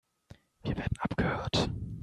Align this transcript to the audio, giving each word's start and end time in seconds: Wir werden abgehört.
Wir 0.63 0.75
werden 0.77 0.97
abgehört. 0.97 1.69